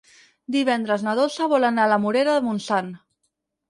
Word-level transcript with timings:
Divendres 0.55 1.05
na 1.09 1.15
Dolça 1.21 1.51
vol 1.53 1.69
anar 1.71 1.87
a 1.87 1.95
la 1.95 2.03
Morera 2.09 2.37
de 2.39 2.47
Montsant. 2.51 2.95